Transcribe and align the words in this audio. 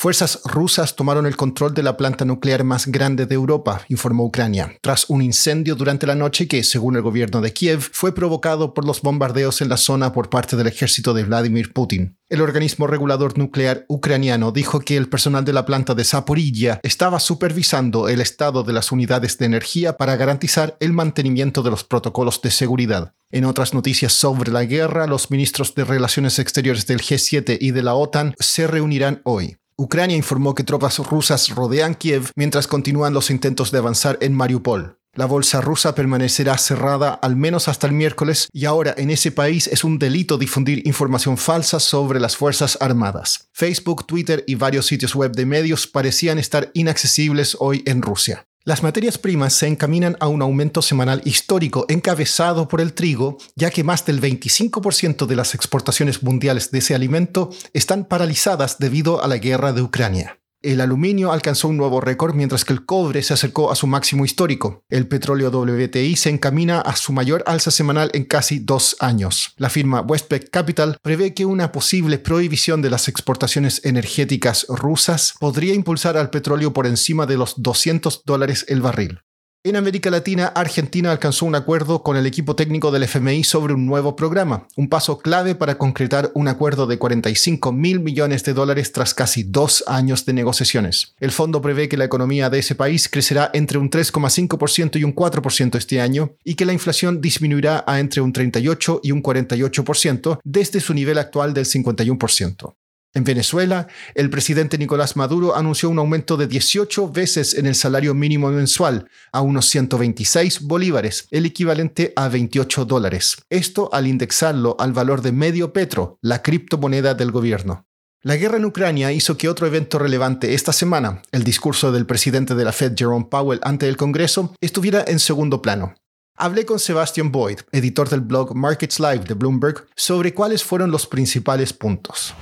Fuerzas 0.00 0.40
rusas 0.46 0.96
tomaron 0.96 1.26
el 1.26 1.36
control 1.36 1.74
de 1.74 1.82
la 1.82 1.98
planta 1.98 2.24
nuclear 2.24 2.64
más 2.64 2.86
grande 2.86 3.26
de 3.26 3.34
Europa, 3.34 3.84
informó 3.90 4.24
Ucrania, 4.24 4.78
tras 4.80 5.04
un 5.10 5.20
incendio 5.20 5.74
durante 5.74 6.06
la 6.06 6.14
noche 6.14 6.48
que, 6.48 6.64
según 6.64 6.96
el 6.96 7.02
gobierno 7.02 7.42
de 7.42 7.52
Kiev, 7.52 7.80
fue 7.92 8.14
provocado 8.14 8.72
por 8.72 8.86
los 8.86 9.02
bombardeos 9.02 9.60
en 9.60 9.68
la 9.68 9.76
zona 9.76 10.14
por 10.14 10.30
parte 10.30 10.56
del 10.56 10.68
ejército 10.68 11.12
de 11.12 11.24
Vladimir 11.24 11.74
Putin. 11.74 12.16
El 12.30 12.40
organismo 12.40 12.86
regulador 12.86 13.36
nuclear 13.36 13.84
ucraniano 13.88 14.52
dijo 14.52 14.80
que 14.80 14.96
el 14.96 15.10
personal 15.10 15.44
de 15.44 15.52
la 15.52 15.66
planta 15.66 15.94
de 15.94 16.04
Zaporilla 16.04 16.80
estaba 16.82 17.20
supervisando 17.20 18.08
el 18.08 18.22
estado 18.22 18.62
de 18.62 18.72
las 18.72 18.92
unidades 18.92 19.36
de 19.36 19.44
energía 19.44 19.98
para 19.98 20.16
garantizar 20.16 20.78
el 20.80 20.94
mantenimiento 20.94 21.62
de 21.62 21.72
los 21.72 21.84
protocolos 21.84 22.40
de 22.40 22.50
seguridad. 22.50 23.12
En 23.30 23.44
otras 23.44 23.74
noticias 23.74 24.14
sobre 24.14 24.50
la 24.50 24.64
guerra, 24.64 25.06
los 25.06 25.30
ministros 25.30 25.74
de 25.74 25.84
Relaciones 25.84 26.38
Exteriores 26.38 26.86
del 26.86 27.02
G7 27.02 27.58
y 27.60 27.72
de 27.72 27.82
la 27.82 27.94
OTAN 27.94 28.34
se 28.38 28.66
reunirán 28.66 29.20
hoy. 29.24 29.59
Ucrania 29.80 30.14
informó 30.14 30.54
que 30.54 30.62
tropas 30.62 30.98
rusas 30.98 31.48
rodean 31.48 31.94
Kiev 31.94 32.32
mientras 32.36 32.66
continúan 32.66 33.14
los 33.14 33.30
intentos 33.30 33.70
de 33.70 33.78
avanzar 33.78 34.18
en 34.20 34.34
Mariupol. 34.34 34.98
La 35.14 35.24
bolsa 35.24 35.62
rusa 35.62 35.94
permanecerá 35.94 36.58
cerrada 36.58 37.14
al 37.14 37.34
menos 37.34 37.66
hasta 37.66 37.86
el 37.86 37.94
miércoles 37.94 38.50
y 38.52 38.66
ahora 38.66 38.94
en 38.98 39.08
ese 39.08 39.32
país 39.32 39.68
es 39.68 39.82
un 39.82 39.98
delito 39.98 40.36
difundir 40.36 40.86
información 40.86 41.38
falsa 41.38 41.80
sobre 41.80 42.20
las 42.20 42.36
Fuerzas 42.36 42.76
Armadas. 42.78 43.48
Facebook, 43.54 44.06
Twitter 44.06 44.44
y 44.46 44.56
varios 44.56 44.84
sitios 44.84 45.14
web 45.14 45.32
de 45.32 45.46
medios 45.46 45.86
parecían 45.86 46.38
estar 46.38 46.70
inaccesibles 46.74 47.56
hoy 47.58 47.82
en 47.86 48.02
Rusia. 48.02 48.44
Las 48.64 48.82
materias 48.82 49.16
primas 49.16 49.54
se 49.54 49.68
encaminan 49.68 50.18
a 50.20 50.28
un 50.28 50.42
aumento 50.42 50.82
semanal 50.82 51.22
histórico 51.24 51.86
encabezado 51.88 52.68
por 52.68 52.82
el 52.82 52.92
trigo, 52.92 53.38
ya 53.56 53.70
que 53.70 53.84
más 53.84 54.04
del 54.04 54.20
25% 54.20 55.24
de 55.24 55.34
las 55.34 55.54
exportaciones 55.54 56.22
mundiales 56.22 56.70
de 56.70 56.80
ese 56.80 56.94
alimento 56.94 57.48
están 57.72 58.04
paralizadas 58.04 58.78
debido 58.78 59.24
a 59.24 59.28
la 59.28 59.38
guerra 59.38 59.72
de 59.72 59.80
Ucrania. 59.80 60.39
El 60.62 60.82
aluminio 60.82 61.32
alcanzó 61.32 61.68
un 61.68 61.78
nuevo 61.78 62.02
récord 62.02 62.34
mientras 62.34 62.66
que 62.66 62.74
el 62.74 62.84
cobre 62.84 63.22
se 63.22 63.32
acercó 63.32 63.72
a 63.72 63.76
su 63.76 63.86
máximo 63.86 64.26
histórico. 64.26 64.84
El 64.90 65.08
petróleo 65.08 65.48
WTI 65.48 66.16
se 66.16 66.28
encamina 66.28 66.82
a 66.82 66.96
su 66.96 67.14
mayor 67.14 67.42
alza 67.46 67.70
semanal 67.70 68.10
en 68.12 68.24
casi 68.24 68.58
dos 68.58 68.94
años. 69.00 69.54
La 69.56 69.70
firma 69.70 70.02
Westpac 70.02 70.50
Capital 70.50 70.98
prevé 71.00 71.32
que 71.32 71.46
una 71.46 71.72
posible 71.72 72.18
prohibición 72.18 72.82
de 72.82 72.90
las 72.90 73.08
exportaciones 73.08 73.80
energéticas 73.84 74.66
rusas 74.68 75.32
podría 75.40 75.72
impulsar 75.72 76.18
al 76.18 76.28
petróleo 76.28 76.74
por 76.74 76.86
encima 76.86 77.24
de 77.24 77.38
los 77.38 77.54
200 77.62 78.24
dólares 78.26 78.66
el 78.68 78.82
barril. 78.82 79.22
En 79.62 79.76
América 79.76 80.08
Latina, 80.08 80.46
Argentina 80.46 81.12
alcanzó 81.12 81.44
un 81.44 81.54
acuerdo 81.54 82.02
con 82.02 82.16
el 82.16 82.24
equipo 82.24 82.56
técnico 82.56 82.90
del 82.90 83.02
FMI 83.02 83.44
sobre 83.44 83.74
un 83.74 83.84
nuevo 83.84 84.16
programa, 84.16 84.66
un 84.74 84.88
paso 84.88 85.18
clave 85.18 85.54
para 85.54 85.76
concretar 85.76 86.30
un 86.32 86.48
acuerdo 86.48 86.86
de 86.86 86.96
45 86.96 87.70
mil 87.70 88.00
millones 88.00 88.42
de 88.42 88.54
dólares 88.54 88.90
tras 88.92 89.12
casi 89.12 89.42
dos 89.42 89.84
años 89.86 90.24
de 90.24 90.32
negociaciones. 90.32 91.14
El 91.20 91.30
fondo 91.30 91.60
prevé 91.60 91.90
que 91.90 91.98
la 91.98 92.06
economía 92.06 92.48
de 92.48 92.60
ese 92.60 92.74
país 92.74 93.10
crecerá 93.10 93.50
entre 93.52 93.76
un 93.76 93.90
3,5% 93.90 94.98
y 94.98 95.04
un 95.04 95.14
4% 95.14 95.76
este 95.76 96.00
año 96.00 96.32
y 96.42 96.54
que 96.54 96.64
la 96.64 96.72
inflación 96.72 97.20
disminuirá 97.20 97.84
a 97.86 98.00
entre 98.00 98.22
un 98.22 98.32
38 98.32 99.00
y 99.02 99.12
un 99.12 99.22
48% 99.22 100.40
desde 100.42 100.80
su 100.80 100.94
nivel 100.94 101.18
actual 101.18 101.52
del 101.52 101.66
51%. 101.66 102.76
En 103.12 103.24
Venezuela, 103.24 103.88
el 104.14 104.30
presidente 104.30 104.78
Nicolás 104.78 105.16
Maduro 105.16 105.56
anunció 105.56 105.90
un 105.90 105.98
aumento 105.98 106.36
de 106.36 106.46
18 106.46 107.10
veces 107.10 107.54
en 107.54 107.66
el 107.66 107.74
salario 107.74 108.14
mínimo 108.14 108.50
mensual, 108.50 109.08
a 109.32 109.40
unos 109.40 109.66
126 109.66 110.62
bolívares, 110.62 111.26
el 111.32 111.44
equivalente 111.44 112.12
a 112.14 112.28
28 112.28 112.84
dólares. 112.84 113.38
Esto 113.50 113.90
al 113.92 114.06
indexarlo 114.06 114.76
al 114.78 114.92
valor 114.92 115.22
de 115.22 115.32
medio 115.32 115.72
petro, 115.72 116.18
la 116.22 116.40
criptomoneda 116.42 117.14
del 117.14 117.32
gobierno. 117.32 117.84
La 118.22 118.36
guerra 118.36 118.58
en 118.58 118.66
Ucrania 118.66 119.10
hizo 119.10 119.36
que 119.36 119.48
otro 119.48 119.66
evento 119.66 119.98
relevante 119.98 120.54
esta 120.54 120.72
semana, 120.72 121.22
el 121.32 121.42
discurso 121.42 121.90
del 121.90 122.06
presidente 122.06 122.54
de 122.54 122.64
la 122.64 122.72
Fed 122.72 122.92
Jerome 122.96 123.26
Powell 123.28 123.60
ante 123.62 123.88
el 123.88 123.96
Congreso, 123.96 124.54
estuviera 124.60 125.02
en 125.08 125.18
segundo 125.18 125.62
plano. 125.62 125.94
Hablé 126.36 126.64
con 126.64 126.78
Sebastian 126.78 127.32
Boyd, 127.32 127.60
editor 127.72 128.08
del 128.08 128.20
blog 128.20 128.54
Markets 128.54 129.00
Live 129.00 129.24
de 129.26 129.34
Bloomberg, 129.34 129.86
sobre 129.96 130.32
cuáles 130.32 130.62
fueron 130.62 130.90
los 130.90 131.06
principales 131.06 131.72
puntos. 131.72 132.34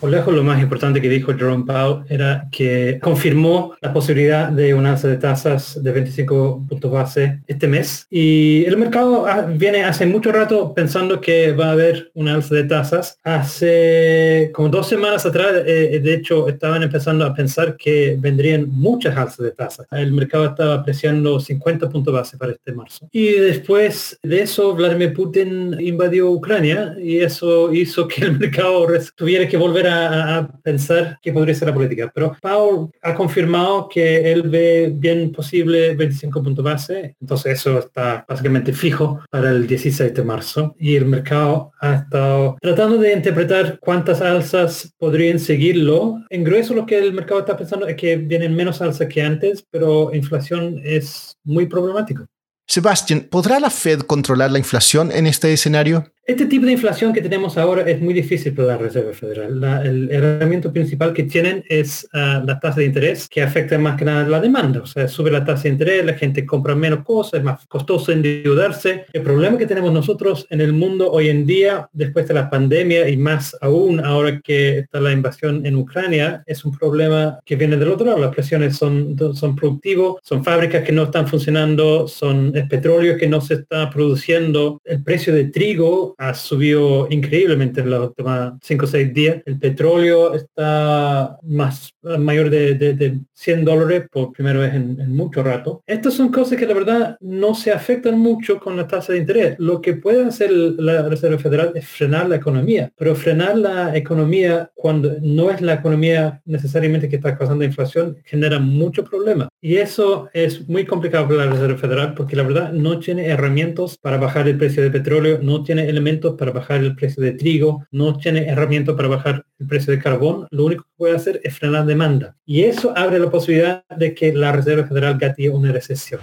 Por 0.00 0.10
lejos, 0.10 0.34
lo 0.34 0.42
más 0.42 0.62
importante 0.62 1.02
que 1.02 1.10
dijo 1.10 1.34
Jerome 1.34 1.66
Powell 1.66 2.04
era 2.08 2.48
que 2.50 2.98
confirmó 3.02 3.74
la 3.82 3.92
posibilidad 3.92 4.48
de 4.48 4.72
un 4.72 4.86
alza 4.86 5.08
de 5.08 5.18
tasas 5.18 5.82
de 5.82 5.92
25 5.92 6.64
puntos 6.66 6.90
base 6.90 7.42
este 7.46 7.68
mes. 7.68 8.06
Y 8.08 8.64
el 8.64 8.78
mercado 8.78 9.26
viene 9.56 9.84
hace 9.84 10.06
mucho 10.06 10.32
rato 10.32 10.72
pensando 10.72 11.20
que 11.20 11.52
va 11.52 11.66
a 11.66 11.72
haber 11.72 12.10
un 12.14 12.28
alza 12.28 12.54
de 12.54 12.64
tasas. 12.64 13.18
Hace 13.24 14.50
como 14.54 14.70
dos 14.70 14.88
semanas 14.88 15.26
atrás, 15.26 15.52
eh, 15.66 16.00
de 16.02 16.14
hecho, 16.14 16.48
estaban 16.48 16.82
empezando 16.82 17.26
a 17.26 17.34
pensar 17.34 17.76
que 17.76 18.16
vendrían 18.18 18.70
muchas 18.70 19.14
alzas 19.18 19.44
de 19.44 19.50
tasas. 19.50 19.86
El 19.90 20.12
mercado 20.12 20.46
estaba 20.46 20.76
apreciando 20.76 21.38
50 21.38 21.90
puntos 21.90 22.14
base 22.14 22.38
para 22.38 22.52
este 22.52 22.72
marzo. 22.72 23.06
Y 23.12 23.32
después 23.32 24.18
de 24.22 24.40
eso, 24.40 24.74
Vladimir 24.74 25.12
Putin 25.12 25.76
invadió 25.78 26.30
Ucrania 26.30 26.94
y 26.98 27.18
eso 27.18 27.70
hizo 27.70 28.08
que 28.08 28.24
el 28.24 28.38
mercado 28.38 28.86
tuviera 29.14 29.46
que 29.46 29.58
volver 29.58 29.88
a 29.88 29.89
a, 29.90 30.48
pensar 30.62 31.18
que 31.22 31.32
podría 31.32 31.54
ser 31.54 31.68
la 31.68 31.74
política. 31.74 32.10
Pero 32.14 32.36
Powell 32.40 32.88
ha 33.02 33.14
confirmado 33.14 33.88
que 33.88 34.32
él 34.32 34.42
ve 34.42 34.92
bien 34.94 35.32
posible 35.32 35.94
25 35.94 36.42
puntos 36.42 36.64
base, 36.64 37.16
entonces 37.20 37.58
eso 37.58 37.78
está 37.78 38.24
básicamente 38.28 38.72
fijo 38.72 39.20
para 39.30 39.50
el 39.50 39.66
16 39.66 40.14
de 40.14 40.22
marzo 40.22 40.74
y 40.78 40.96
el 40.96 41.06
mercado 41.06 41.72
ha 41.80 41.94
estado 41.94 42.56
tratando 42.60 42.98
de 42.98 43.12
interpretar 43.12 43.78
cuántas 43.80 44.20
alzas 44.20 44.92
podrían 44.98 45.38
seguirlo. 45.38 46.20
En 46.28 46.44
grueso 46.44 46.74
lo 46.74 46.86
que 46.86 46.98
el 46.98 47.12
mercado 47.12 47.40
está 47.40 47.56
pensando 47.56 47.86
es 47.86 47.96
que 47.96 48.16
vienen 48.16 48.54
menos 48.54 48.80
alzas 48.80 49.08
que 49.08 49.22
antes, 49.22 49.64
pero 49.70 50.14
inflación 50.14 50.80
es 50.84 51.36
muy 51.44 51.66
problemático. 51.66 52.26
Sebastián, 52.70 53.26
¿podrá 53.28 53.58
la 53.58 53.68
Fed 53.68 54.02
controlar 54.02 54.52
la 54.52 54.58
inflación 54.58 55.10
en 55.10 55.26
este 55.26 55.52
escenario? 55.52 56.12
Este 56.30 56.46
tipo 56.46 56.64
de 56.64 56.70
inflación 56.70 57.12
que 57.12 57.22
tenemos 57.22 57.58
ahora 57.58 57.82
es 57.90 58.00
muy 58.00 58.14
difícil 58.14 58.54
para 58.54 58.68
la 58.68 58.76
Reserva 58.76 59.12
Federal. 59.12 59.82
el 59.84 60.08
herramienta 60.12 60.72
principal 60.72 61.12
que 61.12 61.24
tienen 61.24 61.64
es 61.68 62.08
uh, 62.14 62.46
la 62.46 62.60
tasa 62.60 62.78
de 62.78 62.86
interés, 62.86 63.28
que 63.28 63.42
afecta 63.42 63.76
más 63.78 63.98
que 63.98 64.04
nada 64.04 64.28
la 64.28 64.40
demanda. 64.40 64.80
O 64.80 64.86
sea, 64.86 65.08
sube 65.08 65.32
la 65.32 65.44
tasa 65.44 65.64
de 65.64 65.70
interés, 65.70 66.06
la 66.06 66.14
gente 66.14 66.46
compra 66.46 66.76
menos 66.76 67.04
cosas, 67.04 67.40
es 67.40 67.42
más 67.42 67.66
costoso 67.66 68.12
endeudarse. 68.12 69.06
El 69.12 69.22
problema 69.22 69.58
que 69.58 69.66
tenemos 69.66 69.92
nosotros 69.92 70.46
en 70.50 70.60
el 70.60 70.72
mundo 70.72 71.10
hoy 71.10 71.30
en 71.30 71.46
día, 71.46 71.88
después 71.92 72.28
de 72.28 72.34
la 72.34 72.48
pandemia 72.48 73.08
y 73.08 73.16
más 73.16 73.56
aún 73.60 73.98
ahora 73.98 74.40
que 74.40 74.78
está 74.78 75.00
la 75.00 75.10
invasión 75.10 75.66
en 75.66 75.74
Ucrania, 75.74 76.44
es 76.46 76.64
un 76.64 76.70
problema 76.78 77.40
que 77.44 77.56
viene 77.56 77.76
del 77.76 77.90
otro 77.90 78.06
lado. 78.06 78.20
Las 78.20 78.32
presiones 78.32 78.76
son, 78.76 79.16
son 79.34 79.56
productivos, 79.56 80.20
son 80.22 80.44
fábricas 80.44 80.84
que 80.84 80.92
no 80.92 81.02
están 81.02 81.26
funcionando, 81.26 82.06
son 82.06 82.52
es 82.54 82.68
petróleo 82.68 83.16
que 83.16 83.26
no 83.26 83.40
se 83.40 83.54
está 83.54 83.90
produciendo, 83.90 84.80
el 84.84 85.02
precio 85.02 85.34
de 85.34 85.46
trigo 85.46 86.14
ha 86.20 86.34
subido 86.34 87.08
increíblemente 87.10 87.80
en 87.80 87.88
los 87.88 88.08
últimos 88.08 88.52
5 88.62 88.84
o 88.84 88.88
6 88.88 89.14
días. 89.14 89.42
El 89.46 89.58
petróleo 89.58 90.34
está 90.34 91.38
más 91.42 91.94
mayor 92.02 92.50
de, 92.50 93.18
100 93.32 93.64
dólares 93.64 94.04
por 94.12 94.32
primera 94.32 94.58
vez 94.58 94.74
en, 94.74 95.10
mucho 95.10 95.42
rato. 95.42 95.82
Estas 95.86 96.12
son 96.12 96.30
cosas 96.30 96.58
que 96.58 96.66
la 96.66 96.74
verdad 96.74 97.16
no 97.20 97.54
se 97.54 97.72
afectan 97.72 98.18
mucho 98.18 98.60
con 98.60 98.76
la 98.76 98.86
tasa 98.86 99.14
de 99.14 99.20
interés. 99.20 99.56
Lo 99.58 99.80
que 99.80 99.94
puede 99.94 100.22
hacer 100.22 100.52
la 100.52 101.08
Reserva 101.08 101.38
Federal 101.38 101.72
es 101.74 101.88
frenar 101.88 102.28
la 102.28 102.36
economía, 102.36 102.92
pero 102.96 103.14
frenar 103.14 103.56
la 103.56 103.96
economía 103.96 104.70
cuando 104.74 105.16
no 105.22 105.50
es 105.50 105.62
la 105.62 105.74
economía 105.74 106.42
necesariamente 106.44 107.08
que 107.08 107.16
está 107.16 107.36
causando 107.36 107.64
inflación 107.64 108.18
genera 108.24 108.58
mucho 108.58 109.04
problema. 109.04 109.48
Y 109.62 109.76
eso 109.76 110.28
es 110.34 110.68
muy 110.68 110.84
complicado 110.84 111.28
para 111.28 111.46
la 111.46 111.52
Reserva 111.52 111.78
Federal 111.78 112.14
porque 112.14 112.36
la 112.36 112.42
verdad 112.42 112.72
no 112.72 112.98
tiene 112.98 113.26
herramientas 113.26 113.96
para 113.96 114.18
bajar 114.18 114.48
el 114.48 114.58
precio 114.58 114.82
del 114.82 114.92
petróleo, 114.92 115.38
no 115.40 115.62
tiene 115.62 115.88
elementos 116.00 116.36
para 116.36 116.52
bajar 116.52 116.80
el 116.80 116.96
precio 116.96 117.22
de 117.22 117.32
trigo, 117.32 117.86
no 117.90 118.16
tiene 118.16 118.46
herramientas 118.46 118.94
para 118.96 119.08
bajar 119.08 119.44
el 119.58 119.66
precio 119.66 119.92
de 119.92 119.98
carbón, 119.98 120.46
lo 120.50 120.64
único 120.64 120.84
que 120.84 120.90
puede 120.96 121.16
hacer 121.16 121.40
es 121.44 121.56
frenar 121.58 121.86
demanda. 121.86 122.36
Y 122.46 122.62
eso 122.62 122.92
abre 122.96 123.18
la 123.18 123.30
posibilidad 123.30 123.84
de 123.96 124.14
que 124.14 124.32
la 124.32 124.52
Reserva 124.52 124.86
Federal 124.86 125.18
gatille 125.18 125.50
una 125.50 125.72
recesión. 125.72 126.20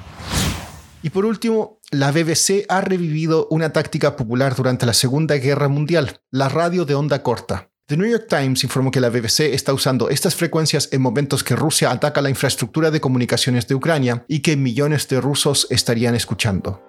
Y 1.03 1.09
por 1.09 1.25
último, 1.25 1.79
la 1.91 2.11
BBC 2.11 2.65
ha 2.67 2.81
revivido 2.81 3.47
una 3.49 3.71
táctica 3.71 4.15
popular 4.15 4.55
durante 4.55 4.85
la 4.85 4.93
Segunda 4.93 5.35
Guerra 5.35 5.67
Mundial, 5.67 6.19
la 6.31 6.49
radio 6.49 6.85
de 6.85 6.95
onda 6.95 7.21
corta. 7.23 7.69
The 7.85 7.95
New 7.95 8.09
York 8.09 8.25
Times 8.27 8.65
informó 8.65 8.91
que 8.91 8.99
la 8.99 9.09
BBC 9.09 9.53
está 9.53 9.73
usando 9.73 10.09
estas 10.09 10.35
frecuencias 10.35 10.89
en 10.91 11.01
momentos 11.01 11.43
que 11.45 11.55
Rusia 11.55 11.91
ataca 11.91 12.21
la 12.21 12.29
infraestructura 12.29 12.91
de 12.91 12.99
comunicaciones 12.99 13.65
de 13.67 13.75
Ucrania 13.75 14.25
y 14.27 14.39
que 14.39 14.57
millones 14.57 15.07
de 15.07 15.21
rusos 15.21 15.67
estarían 15.69 16.13
escuchando. 16.13 16.81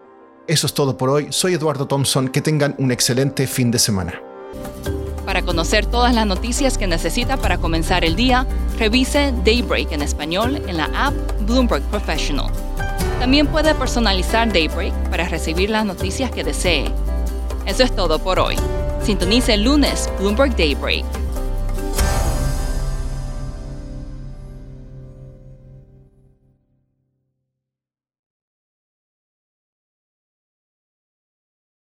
Eso 0.48 0.66
es 0.66 0.72
todo 0.72 0.96
por 0.96 1.10
hoy. 1.10 1.26
Soy 1.28 1.52
Eduardo 1.52 1.86
Thompson. 1.86 2.28
Que 2.28 2.40
tengan 2.40 2.74
un 2.78 2.90
excelente 2.90 3.46
fin 3.46 3.70
de 3.70 3.78
semana. 3.78 4.14
Para 5.26 5.42
conocer 5.42 5.84
todas 5.84 6.14
las 6.14 6.26
noticias 6.26 6.78
que 6.78 6.86
necesita 6.86 7.36
para 7.36 7.58
comenzar 7.58 8.02
el 8.02 8.16
día, 8.16 8.46
revise 8.78 9.34
Daybreak 9.44 9.92
en 9.92 10.00
español 10.00 10.56
en 10.66 10.78
la 10.78 10.86
app 10.94 11.12
Bloomberg 11.42 11.82
Professional. 11.90 12.50
También 13.20 13.46
puede 13.46 13.74
personalizar 13.74 14.50
Daybreak 14.50 14.94
para 15.10 15.28
recibir 15.28 15.68
las 15.68 15.84
noticias 15.84 16.30
que 16.30 16.44
desee. 16.44 16.90
Eso 17.66 17.82
es 17.82 17.94
todo 17.94 18.18
por 18.18 18.38
hoy. 18.38 18.56
Sintonice 19.02 19.52
el 19.52 19.64
lunes 19.64 20.08
Bloomberg 20.18 20.56
Daybreak 20.56 21.04